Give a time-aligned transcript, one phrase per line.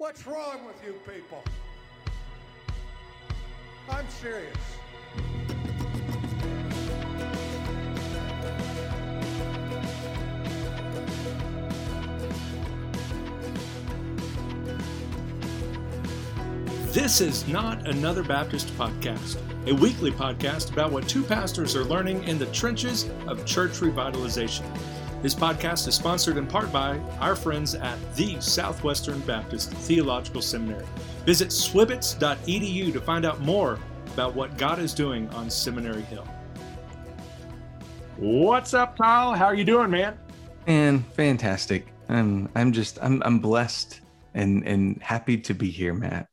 [0.00, 1.44] What's wrong with you people?
[3.90, 4.56] I'm serious.
[16.94, 19.36] This is not another Baptist podcast,
[19.68, 24.64] a weekly podcast about what two pastors are learning in the trenches of church revitalization.
[25.22, 30.86] This podcast is sponsored in part by our friends at the Southwestern Baptist Theological Seminary.
[31.26, 33.78] Visit swibbits.edu to find out more
[34.14, 36.26] about what God is doing on Seminary Hill.
[38.16, 39.34] What's up, Kyle?
[39.34, 40.18] How are you doing, man?
[40.66, 41.92] Man, fantastic.
[42.08, 44.00] I'm I'm just I'm I'm blessed
[44.32, 46.28] and and happy to be here, Matt.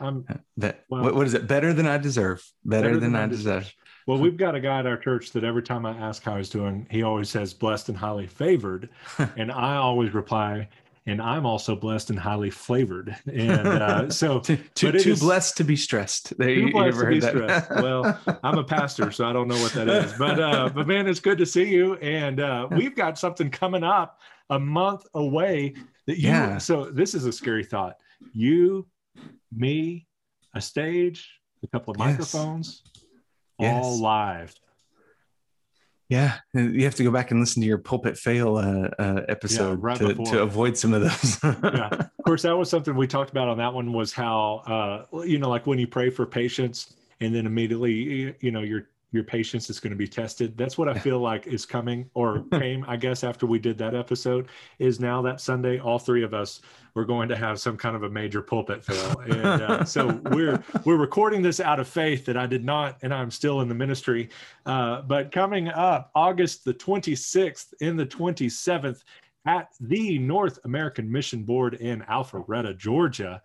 [0.00, 0.24] I'm
[0.56, 1.46] That Well- what, what is it?
[1.46, 2.42] Better than I deserve.
[2.64, 3.70] Better, than, I deserve.
[4.06, 4.18] Well.
[4.18, 6.86] We've got a guy at our church that every time I ask how he's doing,
[6.90, 8.88] he always says blessed and highly favored,
[9.36, 10.68] and I always reply,
[11.06, 13.16] and I'm also blessed and highly flavored.
[13.32, 16.36] And uh, so, Too, too, too is- blessed to be stressed.
[16.38, 17.32] There, Too you, you blessed ever to be that?
[17.34, 17.70] stressed.
[17.70, 20.12] Well, I'm a pastor, so I don't know what that is.
[20.14, 21.94] But uh, but man, it's good to see you.
[21.96, 25.74] And uh, we've got something coming up a month away
[26.06, 26.28] that you.
[26.28, 26.58] Yeah.
[26.58, 27.96] So this is a scary thought.
[28.34, 28.86] You,
[29.52, 30.06] me,
[30.54, 31.30] a stage,
[31.62, 32.06] a couple of Yes.
[32.08, 32.82] microphones,
[33.60, 34.54] all live.
[36.08, 39.22] yeah, and you have to go back and listen to your pulpit fail uh, uh,
[39.28, 41.38] episode right to, to avoid some of those.
[41.42, 41.90] Yeah.
[42.20, 43.92] Of course, that was something we talked about on that one.
[43.92, 48.26] Was how uh, you know, like when you pray for patience, and then immediately you-
[48.26, 50.56] know you know your your patience is going to be tested.
[50.56, 53.94] That's what I feel like is coming or came, I guess, after we did that
[53.94, 54.48] episode.
[54.78, 56.60] Is now that Sunday, all three of us
[56.94, 60.62] we're going to have some kind of a major pulpit fail, and uh, so we're
[60.84, 63.74] we're recording this out of faith that I did not, and I'm still in the
[63.74, 64.28] ministry.
[64.66, 69.02] Uh, but coming up, August the 26th and the 27th
[69.46, 73.42] at the North American Mission Board in Alpharetta, Georgia.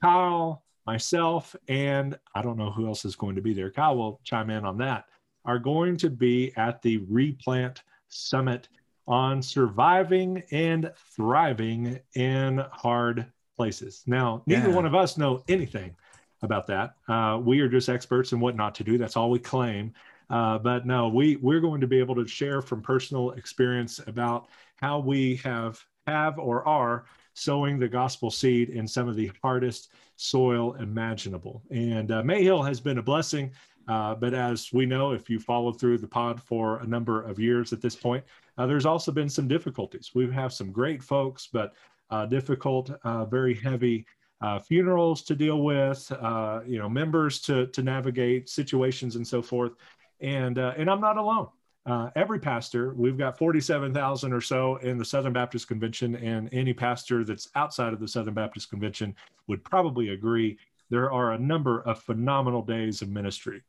[0.00, 3.70] Kyle, myself, and I don't know who else is going to be there.
[3.70, 5.04] Kyle will chime in on that.
[5.44, 8.68] Are going to be at the Replant Summit
[9.06, 13.26] on surviving and thriving in hard
[13.56, 14.02] places.
[14.06, 14.74] Now, neither Yeah.
[14.74, 15.94] one of us know anything
[16.42, 16.94] about that.
[17.08, 18.96] Uh, we are just experts in what not to do.
[18.98, 19.92] That's all we claim.
[20.30, 24.48] Uh, but no, we we're going to be able to share from personal experience about
[24.76, 27.04] how we have have or are
[27.34, 31.62] sowing the gospel seed in some of the hardest soil imaginable.
[31.70, 33.50] And uh, Mayhill has been a blessing.
[33.86, 37.38] Uh, but as we know, if you followed through the pod for a number of
[37.38, 38.24] years at this point,
[38.56, 40.12] uh, there's also been some difficulties.
[40.14, 41.74] We have some great folks, but
[42.10, 44.06] uh, difficult, uh, very heavy
[44.40, 49.42] uh, funerals to deal with, uh, you know, members to to navigate, situations and so
[49.42, 49.72] forth.
[50.20, 51.48] And and I'm not alone.
[51.86, 56.72] Uh, every pastor, we've got 47,000 or so in the Southern Baptist Convention, and any
[56.72, 59.14] pastor that's outside of the Southern Baptist Convention
[59.48, 60.56] would probably agree.
[60.88, 63.62] There are a number of phenomenal days of ministry,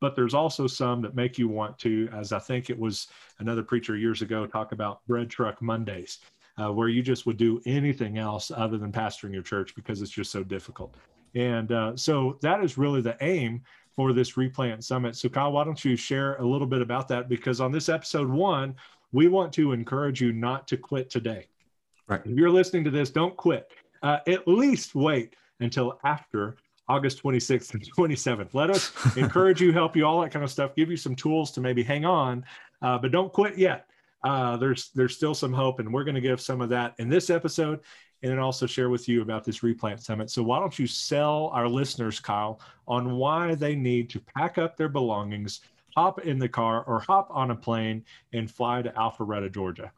[0.00, 3.06] but there's also some that make you want to, as I think it was
[3.38, 6.18] another preacher years ago, talk about bread truck Mondays,
[6.58, 10.10] uh, where you just would do anything else other than pastoring your church because it's
[10.10, 10.96] just so difficult.
[11.36, 13.62] And uh, so that is really the aim
[13.96, 15.16] for this replant summit.
[15.16, 17.28] So, Kyle, why don't you share a little bit about that?
[17.28, 18.74] Because on this episode one,
[19.12, 21.48] we want to encourage you not to quit today.
[22.06, 22.20] Right.
[22.24, 23.70] If you're listening to this, don't quit.
[24.02, 26.56] Uh, at least wait until after
[26.88, 28.54] August 26th and 27th.
[28.54, 30.76] Let us encourage you, help you, all that kind of stuff.
[30.76, 32.44] Give you some tools to maybe hang on,
[32.82, 33.86] uh, but don't quit yet.
[34.22, 37.08] Uh, there's there's still some hope, and we're going to give some of that in
[37.08, 37.80] this episode,
[38.26, 40.30] and then also share with you about this replant summit.
[40.30, 44.76] So why don't you sell our listeners, Kyle, on why they need to pack up
[44.76, 45.60] their belongings,
[45.94, 49.92] hop in the car, or hop on a plane and fly to Alpharetta, Georgia.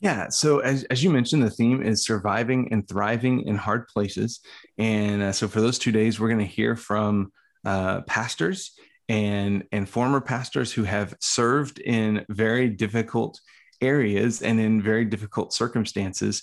[0.00, 0.28] Yeah.
[0.28, 4.40] So as, as you mentioned, the theme is surviving and thriving in hard places.
[4.76, 7.32] And uh, so for those two days, we're going to hear from
[7.64, 8.72] uh, pastors
[9.08, 13.40] and and former pastors who have served in very difficult
[13.80, 16.42] areas and in very difficult circumstances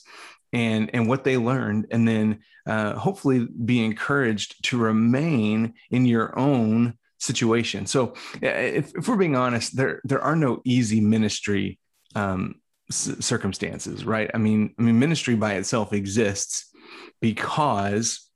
[0.53, 6.37] and and what they learned and then uh, hopefully be encouraged to remain in your
[6.39, 7.85] own situation.
[7.85, 11.79] So uh, if, if we're being honest there there are no easy ministry
[12.15, 12.55] um,
[12.89, 14.29] c- circumstances right?
[14.33, 16.69] I mean i mean ministry by itself exists
[17.19, 18.29] because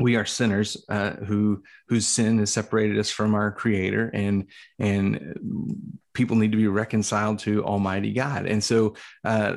[0.00, 4.48] we are sinners uh, who whose sin has separated us from our creator and
[4.78, 8.46] and people need to be reconciled to almighty god.
[8.46, 8.94] And so
[9.24, 9.56] uh,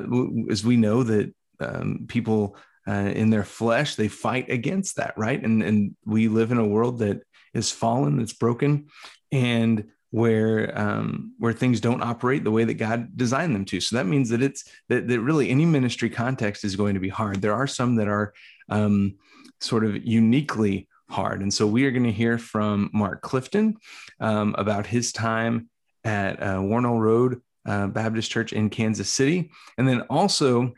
[0.50, 2.56] as we know that um, people
[2.86, 6.66] uh, in their flesh they fight against that right and and we live in a
[6.66, 7.22] world that
[7.54, 8.86] is fallen that's broken
[9.32, 13.80] and where um, where things don't operate the way that God designed them to.
[13.80, 17.08] So that means that it's that, that really any ministry context is going to be
[17.08, 17.42] hard.
[17.42, 18.32] There are some that are
[18.68, 19.16] um,
[19.60, 23.76] sort of uniquely hard, and so we are going to hear from Mark Clifton
[24.20, 25.68] um, about his time
[26.04, 30.72] at uh, Wornall Road uh, Baptist Church in Kansas City, and then also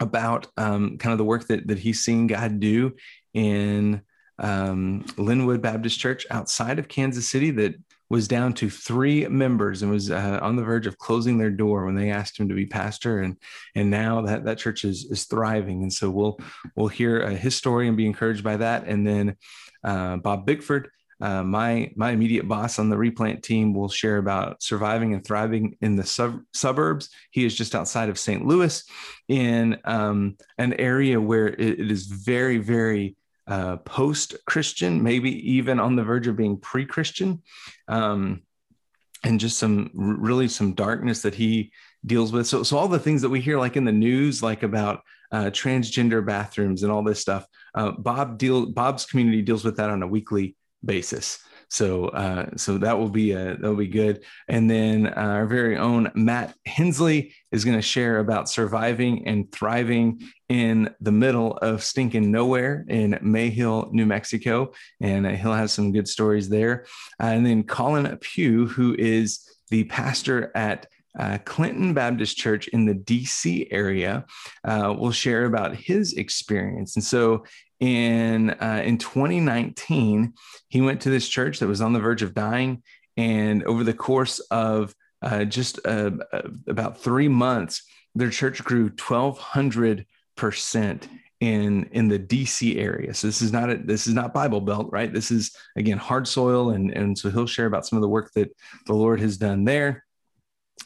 [0.00, 2.94] about um, kind of the work that that he's seen God do
[3.34, 4.02] in
[4.38, 7.74] um, Linwood Baptist Church outside of Kansas City that
[8.08, 11.84] was down to three members and was uh, on the verge of closing their door
[11.84, 13.20] when they asked him to be pastor.
[13.20, 13.36] And
[13.76, 15.82] and now that that church is is thriving.
[15.82, 16.38] And so we'll
[16.74, 18.84] we'll hear uh, his story and be encouraged by that.
[18.86, 19.36] And then
[19.84, 24.62] uh, Bob Bickford uh, my my immediate boss on the replant team will share about
[24.62, 27.10] surviving and thriving in the sub- suburbs.
[27.30, 28.44] He is just outside of St.
[28.44, 28.82] Louis,
[29.28, 35.80] in um, an area where it, it is very very uh, post Christian, maybe even
[35.80, 37.42] on the verge of being pre Christian,
[37.88, 38.42] um,
[39.24, 41.72] and just some really some darkness that he
[42.06, 42.46] deals with.
[42.46, 45.02] So, so all the things that we hear, like in the news, like about
[45.32, 49.90] uh, transgender bathrooms and all this stuff, uh, Bob deal Bob's community deals with that
[49.90, 51.38] on a weekly basis.
[51.70, 54.24] So, uh, so that will be a, that will be good.
[54.48, 59.50] And then uh, our very own Matt Henslee is going to share about surviving and
[59.52, 65.70] thriving in the middle of stinking nowhere in Mayhill, New Mexico, and uh, he'll have
[65.70, 66.86] some good stories there.
[67.22, 70.88] Uh, and then Colin Pugh, who is the pastor at
[71.18, 74.24] uh, Clinton Baptist Church in the DC area
[74.64, 76.96] uh, will share about his experience.
[76.96, 77.44] And so
[77.80, 80.34] in uh, in 2019
[80.68, 82.82] he went to this church that was on the verge of dying.
[83.16, 87.82] And over the course of uh, just uh, uh about three months
[88.14, 90.06] their church grew 1200
[90.36, 91.08] percent
[91.40, 93.14] in in the dc area.
[93.14, 95.12] So this is not a, this is not bible belt right?
[95.12, 96.70] This is again hard soil.
[96.70, 98.54] And and so he'll share about some of the work that
[98.86, 100.04] the lord has done there.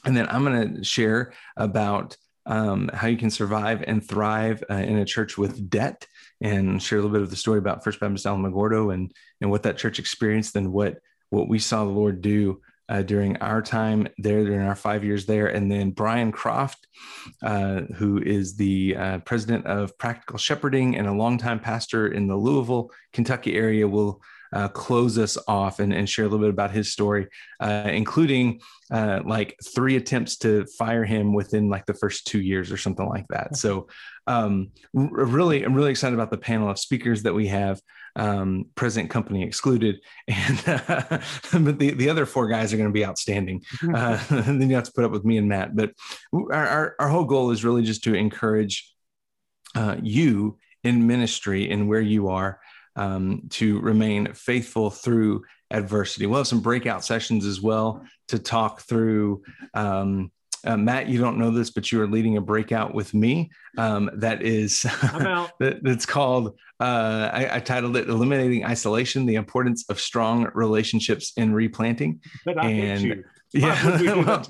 [0.05, 4.75] And then i'm going to share about um, how you can survive and thrive uh,
[4.75, 6.06] in a church with debt
[6.40, 9.62] and share a little bit of the story about First Baptist Alamogordo and and what
[9.64, 10.98] that church experienced and what
[11.31, 15.26] what we saw the Lord do uh, during our time there, during our five years
[15.26, 15.46] there.
[15.46, 16.86] And then Brian Croft,
[17.42, 22.36] uh, who is the uh, president of Practical Shepherding and a longtime pastor in the
[22.36, 24.22] Louisville, Kentucky area, will
[24.55, 27.27] uh, close us off and, and, share a little bit about his story,
[27.59, 28.61] uh, including
[28.93, 33.09] uh, like three attempts to fire him within like the first two years or something
[33.09, 33.56] like that.
[33.56, 33.89] So,
[34.29, 37.81] um, really, I'm really excited about the panel of speakers that we have.
[38.17, 41.19] Um, present company excluded, and uh,
[41.53, 43.62] but the, the other four guys are going to be outstanding.
[43.83, 45.75] Uh, and then you have to put up with me and Matt.
[45.75, 45.95] But
[46.33, 48.95] our, our, our whole goal is really just to encourage
[49.75, 52.61] uh, you in ministry and where you are
[52.96, 56.26] um, to remain faithful through adversity.
[56.26, 59.43] We'll have some breakout sessions as well to talk through.
[59.75, 60.31] Um,
[60.67, 63.50] uh, Matt, you don't know this, but you are leading a breakout with me.
[63.76, 64.82] Um, that is,
[65.61, 66.58] that, that's called.
[66.81, 73.25] Uh, I, I, titled it "Eliminating Isolation: The Importance of Strong Relationships in Replanting." and
[73.55, 74.47] yeah, well,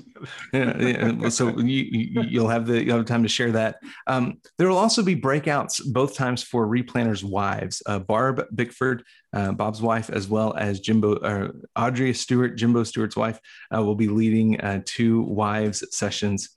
[0.51, 1.29] yeah, yeah.
[1.29, 3.77] So you, you will have the you'll have time to share that.
[4.07, 7.83] Um, there will also be breakouts both times for replanters' wives.
[7.85, 13.15] Uh, Barb Bickford, uh, Bob's wife, as well as Jimbo uh, Audrey Stewart, Jimbo Stewart's
[13.15, 13.39] wife,
[13.75, 16.49] uh, will be leading uh, two wives sessions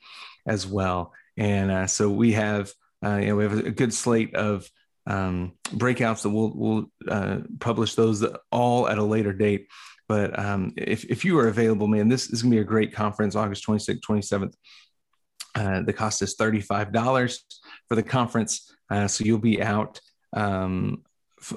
[0.47, 1.13] as well.
[1.37, 2.73] And uh, so we have
[3.03, 4.67] you know we have a good slate of
[5.07, 6.53] um, breakouts that we'll
[7.07, 9.69] we'll publish those all at a later date.
[10.09, 12.93] But um, if, if you are available, man, this is going to be a great
[12.93, 14.55] conference, August 26th, 27th.
[15.55, 17.39] Uh, the cost is $35
[17.89, 18.75] for the conference.
[18.91, 20.01] Uh, so you'll be out
[20.35, 21.03] um,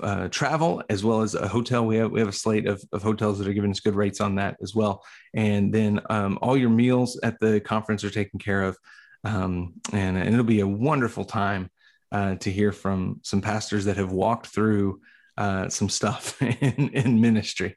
[0.01, 1.85] uh, travel as well as a hotel.
[1.85, 4.21] We have, we have a slate of, of hotels that are giving us good rates
[4.21, 5.03] on that as well.
[5.33, 8.77] And then um, all your meals at the conference are taken care of.
[9.23, 11.69] Um, and, and, it'll be a wonderful time
[12.11, 15.01] uh, to hear from some pastors that have walked through
[15.37, 17.75] uh, some stuff in, in ministry.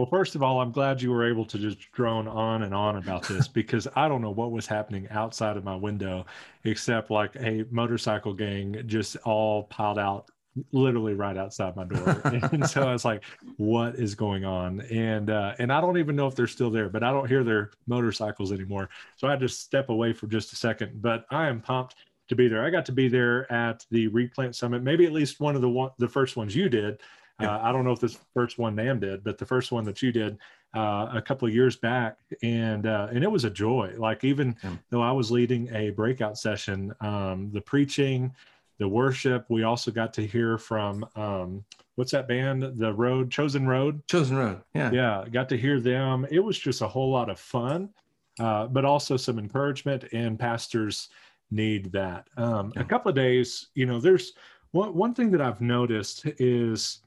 [0.00, 2.96] Well, first of all, I'm glad you were able to just drone on and on
[2.96, 6.24] about this because I don't know what was happening outside of my window
[6.64, 10.30] except like a motorcycle gang just all piled out
[10.72, 12.18] literally right outside my door.
[12.24, 13.24] and so I was like,
[13.58, 14.80] what is going on?
[14.90, 17.44] And uh, and I don't even know if they're still there, but I don't hear
[17.44, 18.88] their motorcycles anymore.
[19.16, 21.02] So I just step away for just a second.
[21.02, 21.96] But I am pumped
[22.28, 22.64] to be there.
[22.64, 25.68] I got to be there at the Replant Summit, maybe at least one of the
[25.68, 27.02] one the first ones you did.
[27.40, 27.56] Yeah.
[27.56, 30.02] Uh, I don't know if this first one NAMB did, but the first one that
[30.02, 30.38] you did
[30.74, 33.94] uh, a couple of years back, and uh, and it was a joy.
[33.96, 34.76] Like even yeah.
[34.90, 38.32] though I was leading a breakout session, um, the preaching,
[38.78, 39.46] the worship.
[39.48, 41.64] We also got to hear from um,
[41.96, 42.62] what's that band?
[42.62, 44.06] The Road, Chosen Road.
[44.08, 44.62] Chosen Road.
[44.74, 44.90] Yeah.
[44.90, 46.26] Yeah, got to hear them.
[46.30, 47.90] It was just a whole lot of fun,
[48.38, 51.08] uh, but also some encouragement, and pastors
[51.50, 52.28] need that.
[52.36, 54.32] Um, A couple of days, you know, there's
[54.70, 57.00] one, one thing that I've noticed is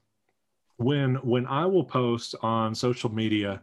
[0.77, 3.61] when when I will post on social media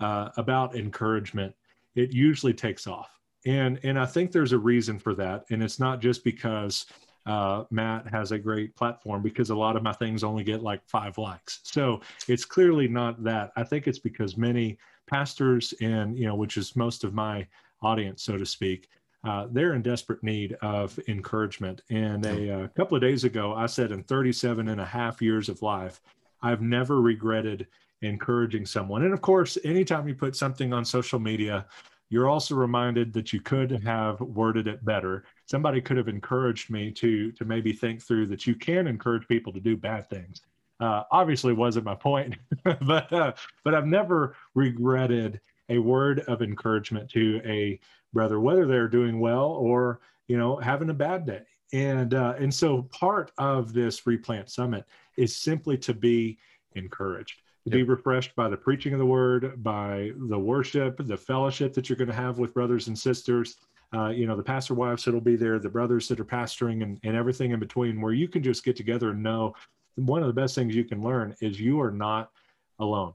[0.00, 1.54] uh, about encouragement,
[1.94, 3.10] it usually takes off,
[3.46, 6.86] and and I think there's a reason for that, and it's not just because
[7.26, 10.80] uh, Matt has a great platform because a lot of my things only get like
[10.86, 11.60] five likes.
[11.62, 13.52] So it's clearly not that.
[13.56, 17.46] I think it's because many pastors and you know, which is most of my
[17.82, 18.88] audience, so to speak,
[19.24, 21.82] uh, they're in desperate need of encouragement.
[21.90, 25.22] And a, a, uh, couple of days ago, I said in 37 and a half
[25.22, 26.00] years of life,
[26.42, 27.66] I've never regretted
[28.02, 29.04] encouraging someone.
[29.04, 31.66] And of course, anytime you put something on social media,
[32.10, 35.24] you're also reminded that you could have worded it better.
[35.46, 39.52] Somebody could have encouraged me to to maybe think through that you can encourage people
[39.52, 40.42] to do bad things.
[40.78, 42.36] Uh, obviously, wasn't my point,
[42.82, 43.32] but uh,
[43.64, 47.80] but I've never regretted a word of encouragement to a
[48.12, 51.44] brother, whether they're doing well or you know having a bad day.
[51.72, 54.84] And uh, and so part of this replant summit
[55.16, 56.38] is simply to be
[56.74, 57.72] encouraged, to yep.
[57.72, 61.96] be refreshed by the preaching of the word, by the worship, the fellowship that you're
[61.96, 63.56] going to have with brothers and sisters.
[63.94, 66.98] Uh, you know, the pastor wives that'll be there, the brothers that are pastoring, and,
[67.02, 69.54] and everything in between, where you can just get together and know
[69.96, 72.30] one of the best things you can learn is you are not
[72.78, 73.12] alone.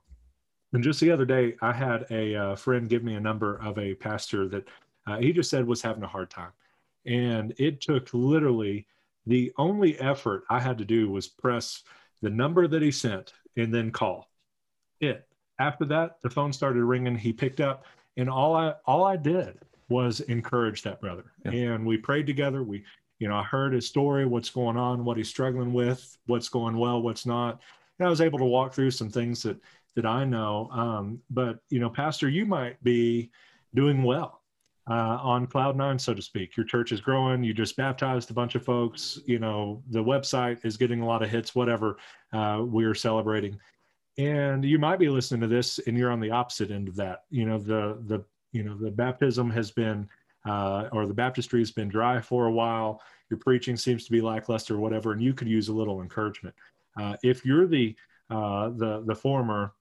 [0.74, 3.80] And just the other day, I had a uh, friend give me a number of
[3.80, 4.68] a pastor that
[5.08, 6.52] uh, he just said was having a hard time.
[7.08, 8.86] And it took literally
[9.26, 11.84] the only effort I had to do was press
[12.22, 14.30] the number that he sent and then call
[15.00, 15.28] it.
[15.60, 17.18] After that, the phone started ringing.
[17.18, 17.86] He picked up,
[18.16, 19.58] and all I all I did
[19.90, 21.32] was encourage that brother.
[21.46, 21.52] Yeah.
[21.52, 22.62] And we prayed together.
[22.62, 22.84] We,
[23.20, 26.78] you know, I heard his story, what's going on, what he's struggling with, what's going
[26.78, 27.62] well, what's not.
[27.98, 29.58] And I was able to walk through some things that
[29.96, 30.70] that I know.
[30.72, 33.32] Um, but you know, Pastor, you might be
[33.74, 34.42] doing well
[34.90, 36.56] uh, on cloud nine, so to speak.
[36.56, 37.44] Your church is growing.
[37.44, 39.20] You just baptized a bunch of folks.
[39.26, 41.54] You know, the website is getting a lot of hits.
[41.54, 41.98] Whatever
[42.34, 43.60] uh, we're celebrating,
[44.18, 47.24] and you might be listening to this, and you're on the opposite end of that.
[47.30, 50.08] You know, the the you know the baptism has been
[50.48, 53.02] uh, or the baptistry has been dry for a while.
[53.30, 56.56] Your preaching seems to be lackluster, or whatever, and you could use a little encouragement.
[57.00, 57.96] Uh, if you're the
[58.30, 59.74] uh, the the former,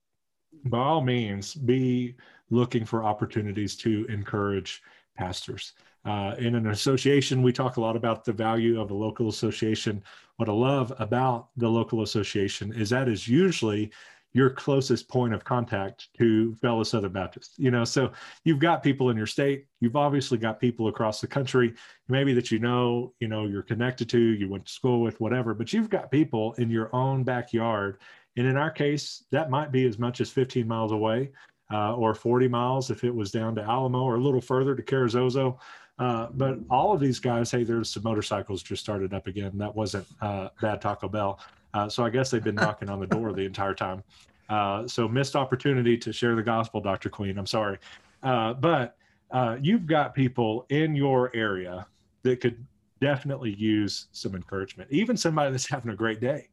[0.64, 2.16] by all means, be
[2.50, 4.82] looking for opportunities to encourage
[5.16, 5.72] pastors.
[6.04, 10.02] Uh, in an association, we talk a lot about the value of a local association.
[10.36, 13.90] What I love about the local association is that is usually
[14.32, 17.54] your closest point of contact to fellow Southern Baptists.
[17.58, 18.12] You know, so
[18.44, 21.74] you've got people in your state, you've obviously got people across the country,
[22.08, 25.54] maybe that you know, you know, you're connected to, you went to school with, whatever,
[25.54, 27.98] but you've got people in your own backyard.
[28.36, 31.30] And in our case, that might be as much as 15 miles away
[31.72, 34.82] uh, or 40 miles if it was down to Alamo or a little further to
[34.82, 35.58] Carrizozo.
[35.98, 39.52] Uh, but all of these guys, hey, there's some motorcycles just started up again.
[39.54, 41.40] That wasn't uh, bad Taco Bell.
[41.72, 44.02] Uh, so I guess they've been knocking on the door the entire time.
[44.48, 47.08] Uh, so missed opportunity to share the gospel, Dr.
[47.08, 47.38] Queen.
[47.38, 47.78] I'm sorry.
[48.22, 48.96] Uh, but
[49.60, 51.86] you've got people in your area
[52.22, 52.64] that could
[53.00, 54.90] definitely use some encouragement.
[54.92, 56.48] Even somebody that's having a great day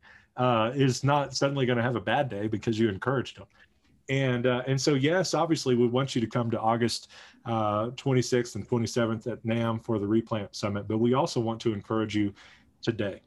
[0.73, 3.45] is not suddenly going to have a bad day because you encouraged them
[4.09, 7.09] and uh, and so yes, obviously we want you to come to August
[7.45, 11.73] uh, 26th and 27th at NAMB for the Replant Summit, but we also want to
[11.73, 12.33] encourage you
[12.81, 13.21] today.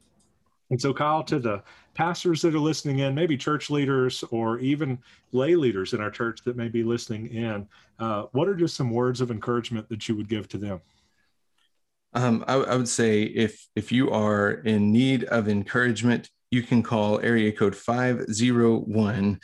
[0.69, 4.99] And so, Kyle, to the pastors that are listening in, maybe church leaders or even
[5.31, 7.67] lay leaders in our church that may be listening in,
[7.99, 10.81] uh, what are just some words of encouragement that you would give to them?
[12.13, 16.81] Um, I, I would say if if you are in need of encouragement, you can
[16.81, 19.39] call area code 501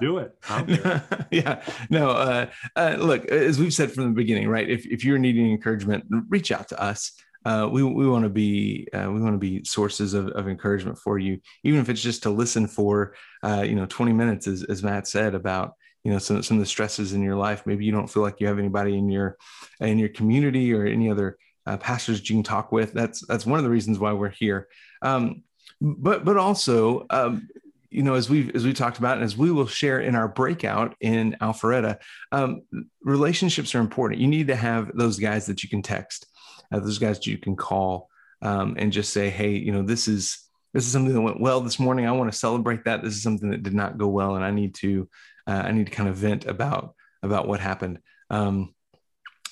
[0.00, 0.36] do it.
[1.30, 1.62] Yeah.
[1.90, 5.50] No uh, uh, look as we've said from the beginning right if, if you're needing
[5.50, 7.12] encouragement reach out to us.
[7.42, 10.98] Uh, we, we want to be uh, we want to be sources of, of encouragement
[10.98, 11.40] for you.
[11.64, 15.08] Even if it's just to listen for uh, you know 20 minutes as, as matt
[15.08, 15.74] said about
[16.04, 17.64] you know some, some of the stresses in your life.
[17.64, 19.36] Maybe you don't feel like you have anybody in your
[19.80, 22.92] in your community or any other uh, pastors you can talk with.
[22.92, 24.68] That's that's one of the reasons why we're here.
[25.02, 25.42] Um,
[25.80, 27.48] but but also, um,
[27.90, 30.28] you know, as we as we talked about, and as we will share in our
[30.28, 31.98] breakout in Alpharetta,
[32.32, 32.62] um,
[33.02, 34.20] relationships are important.
[34.20, 36.26] You need to have those guys that you can text,
[36.72, 38.08] uh, those guys that you can call,
[38.42, 40.38] um, and just say, hey, you know, this is
[40.72, 42.06] this is something that went well this morning.
[42.06, 43.02] I want to celebrate that.
[43.02, 45.08] This is something that did not go well, and I need to
[45.46, 47.98] uh, I need to kind of vent about about what happened.
[48.30, 48.74] Um,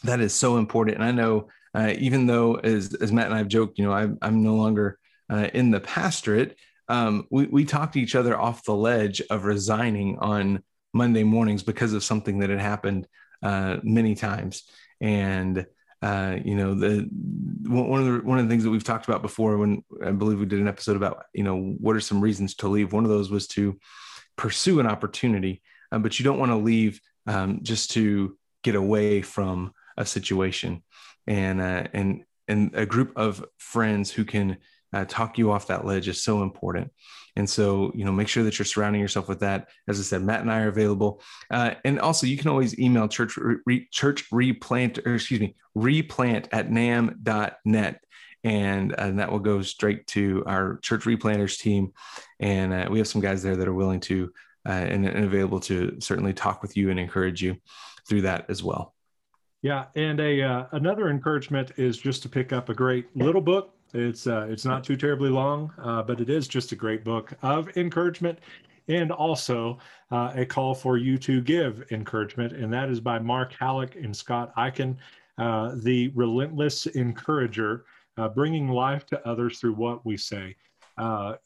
[0.05, 0.97] that is so important.
[0.97, 3.93] And I know uh, even though, as, as Matt and I have joked, you know,
[3.93, 4.99] I'm, I'm no longer
[5.31, 6.57] uh, in the pastorate,
[6.89, 11.63] um, we, we talked to each other off the ledge of resigning on Monday mornings
[11.63, 13.07] because of something that had happened
[13.43, 14.65] uh, many times.
[15.01, 15.67] And
[16.01, 17.09] uh, you know, the
[17.67, 20.39] one of the one of the things that we've talked about before when I believe
[20.39, 22.93] we did an episode about, you know, what are some reasons to leave?
[22.93, 23.79] One of those was to
[24.37, 25.61] pursue an opportunity,
[25.91, 30.85] uh, but you don't want to leave um, just to get away from a situation.
[31.29, 34.57] And uh, and and a group of friends who can
[34.93, 36.91] uh, talk you off that ledge is so important.
[37.37, 39.69] And so, you know, make sure that you're surrounding yourself with that.
[39.87, 41.23] As I said, Matt and I are available.
[41.51, 46.49] Uh, and also, you can always email church re, church replant or excuse me replant
[46.51, 48.01] at namb.net.
[48.45, 51.93] And, and that will go straight to our church replanters team.
[52.41, 54.33] And uh, we have some guys there that are willing to
[54.67, 57.57] uh, and, and available to certainly talk with you and encourage you
[58.09, 58.95] through that as well.
[59.62, 63.75] Yeah, and a uh, another encouragement is just to pick up a great little book.
[63.93, 67.33] It's uh, it's not too terribly long, uh, but it is just a great book
[67.43, 68.38] of encouragement,
[68.87, 69.79] and also
[70.12, 74.17] uh, a call for you to give encouragement, and that is by Mark Hallock and
[74.17, 74.97] Scott Eichen,
[75.38, 77.85] uh, the relentless encourager,
[78.17, 80.55] uh, bringing life to others through what we say.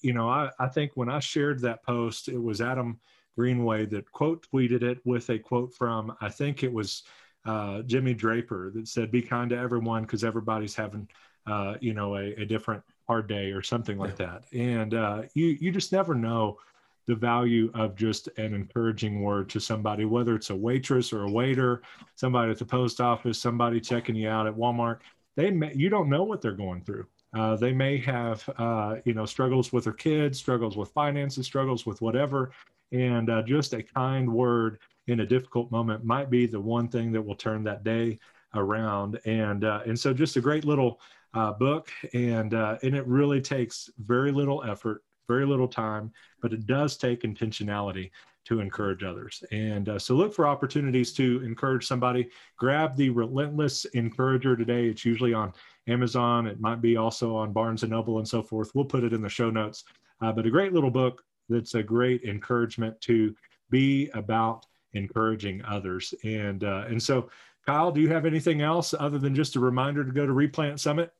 [0.02, 3.00] you know, I, I think when I shared that post, it was Adam
[3.38, 7.04] Greenway that quote tweeted it with a quote from I think it was
[7.44, 11.08] uh, Jimmy Draper that said, "Be kind to everyone because everybody's having,
[11.46, 15.56] uh, you know, a, a, different hard day or something like that." And uh, you
[15.60, 16.58] you just never know
[17.06, 21.30] the value of just an encouraging word to somebody, whether it's a waitress or a
[21.30, 21.82] waiter,
[22.14, 25.00] somebody at the post office, somebody checking you out at Walmart.
[25.34, 27.06] They may, you don't know what they're going through.
[27.34, 31.86] Uh, they may have, uh, you know, struggles with their kids, struggles with finances, struggles
[31.86, 32.52] with whatever,
[32.92, 34.78] and uh, just a kind word
[35.12, 38.18] in a difficult moment might be the one thing that will turn that day
[38.54, 39.18] around.
[39.24, 41.00] And uh, and so just a great little
[41.34, 46.52] uh, book, and uh, and it really takes very little effort, very little time, but
[46.52, 48.10] it does take intentionality
[48.44, 49.42] to encourage others.
[49.52, 52.28] And uh, so look for opportunities to encourage somebody.
[52.56, 54.88] Grab the Relentless Encourager today.
[54.88, 55.52] It's usually on
[55.86, 56.48] Amazon.
[56.48, 58.72] It might be also on Barnes and Noble and so forth.
[58.74, 59.84] We'll put it in the show notes.
[60.20, 63.34] Uh, but a great little book that's a great encouragement to
[63.70, 66.14] be about encouraging others.
[66.24, 67.30] And uh, and so,
[67.66, 70.80] Kyle, do you have anything else other than just a reminder to go to Replant
[70.80, 71.12] Summit?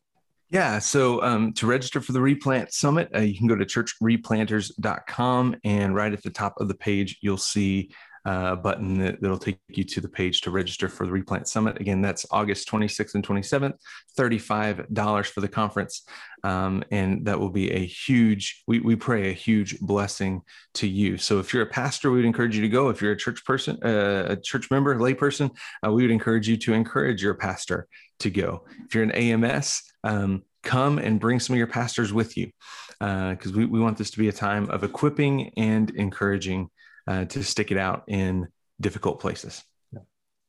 [0.49, 0.77] Yeah.
[0.79, 5.95] So um, to register for the Replant Summit, uh, you can go to churchreplanters.com and
[5.95, 7.91] right at the top of the page, you'll see
[8.25, 11.79] uh, button that, will take you to the page to register for the Replant Summit.
[11.79, 13.73] Again, that's August 26th and 27th,
[14.17, 16.03] $35 for the conference.
[16.43, 20.41] Um, and that will be a huge, we, we pray a huge blessing
[20.75, 21.17] to you.
[21.17, 22.89] So if you're a pastor, we would encourage you to go.
[22.89, 25.51] If you're a church person, uh, a church member, layperson,
[25.85, 27.87] uh, we would encourage you to encourage your pastor
[28.19, 28.65] to go.
[28.85, 32.51] If you're an AMS, um, come and bring some of your pastors with you
[32.99, 36.69] because uh, we, we want this to be a time of equipping and encouraging
[37.07, 38.47] uh, to stick it out in
[38.79, 39.63] difficult places.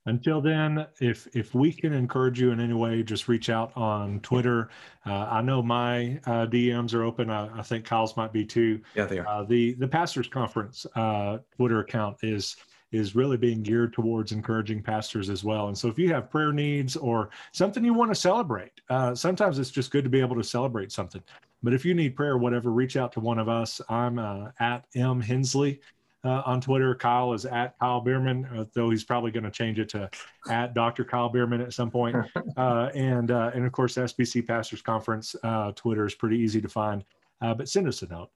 [0.07, 4.21] Until then, if if we can encourage you in any way, just reach out on
[4.21, 4.69] Twitter.
[5.07, 7.31] Uh, I know my uh, DMs are open.
[7.31, 8.83] I, I, think Kyle's might be too.
[8.95, 9.27] Yeah, they are.
[9.27, 12.55] Uh, the the pastors conference uh, Twitter account is
[12.93, 15.69] is really being geared towards encouraging pastors as well.
[15.69, 19.59] And so, if you have prayer needs or something you want to celebrate, uh, sometimes
[19.59, 21.23] it's just good to be able to celebrate something.
[21.63, 23.81] But if you need prayer, whatever, reach out to one of us.
[23.89, 25.81] I'm uh, at M Henslee
[26.25, 26.95] uh, on Twitter.
[26.95, 30.11] Kyle is at Kyle Bueermann, uh, though he's probably going to change it to
[30.49, 31.05] at Dr.
[31.05, 32.17] Kyle Bueermann at some point.
[32.57, 36.69] Uh, and uh, and of course, SBC Pastors Conference uh, Twitter is pretty easy to
[36.69, 37.03] find.
[37.41, 38.31] Uh, but send us a note.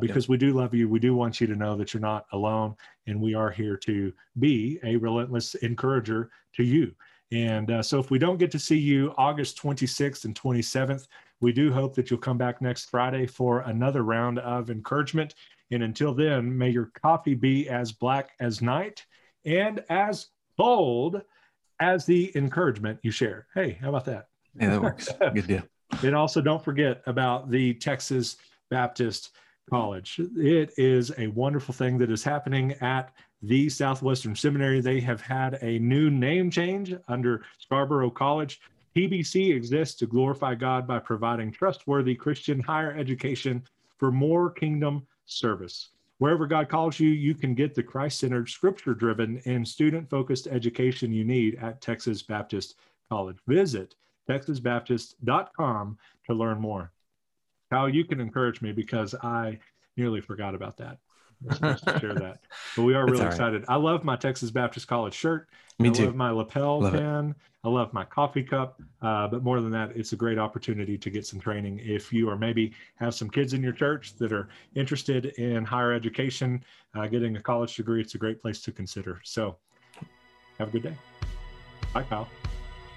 [0.00, 0.88] because we do love you.
[0.88, 2.76] We do want you to know that you're not alone,
[3.06, 6.94] and we are here to be a relentless encourager to you.
[7.32, 11.08] And so, if we don't get to see you August 26th and 27th,
[11.40, 15.34] we do hope that you'll come back next Friday for another round of encouragement.
[15.74, 19.04] And until then, may your coffee be as black as night
[19.44, 21.20] and as bold
[21.80, 23.48] as the encouragement you share.
[23.54, 24.28] Hey, how about that?
[24.58, 25.08] Yeah, that works.
[25.34, 25.62] Good deal.
[26.04, 28.36] and also, don't forget about the Texas
[28.70, 29.30] Baptist
[29.68, 30.20] College.
[30.36, 34.80] It is a wonderful thing that is happening at the Southwestern Seminary.
[34.80, 38.60] They have had a new name change under Scarborough College.
[38.94, 43.64] TBC exists to glorify God by providing trustworthy Christian higher education
[43.98, 45.90] for more kingdom service.
[46.18, 50.46] Wherever God calls you, you can get the Christ centered, scripture driven, and student focused
[50.46, 52.76] education you need at Texas Baptist
[53.08, 53.36] College.
[53.46, 53.94] Visit
[54.28, 56.92] texasbaptist.com to learn more.
[57.70, 59.58] How you can encourage me because I
[59.96, 60.98] nearly forgot about that.
[62.00, 62.38] Share that.
[62.76, 63.32] But we are That's really all right.
[63.32, 63.64] excited.
[63.68, 65.48] I love my Texas Baptist College shirt.
[65.78, 66.06] Me I too.
[66.06, 66.98] love my lapel Love it.
[66.98, 67.34] pin.
[67.64, 68.80] I love my coffee cup.
[69.02, 71.80] Uh, but more than that, it's a great opportunity to get some training.
[71.82, 75.92] If you or maybe have some kids in your church that are interested in higher
[75.92, 79.20] education, uh, getting a college degree, it's a great place to consider.
[79.24, 79.56] So
[80.58, 80.96] have a good day.
[81.92, 82.28] Bye, Kyle.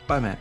[0.08, 0.40] Bye, Matt.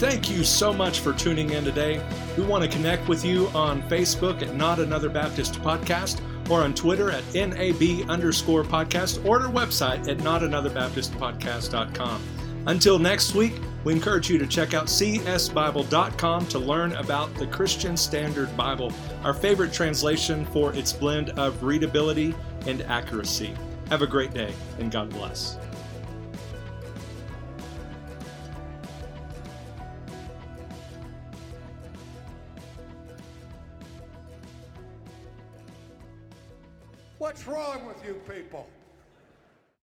[0.00, 2.02] Thank you so much for tuning in today.
[2.34, 6.72] We want to connect with you on Facebook at Not Another Baptist Podcast or on
[6.72, 12.22] Twitter at NAB underscore podcast or our website at notanotherbaptistpodcast.com.
[12.66, 13.52] Until next week,
[13.84, 19.34] we encourage you to check out csbible.com to learn about the Christian Standard Bible, our
[19.34, 22.34] favorite translation for its blend of readability
[22.66, 23.54] and accuracy.
[23.90, 25.58] Have a great day and God bless.
[37.30, 38.66] What's wrong with you people?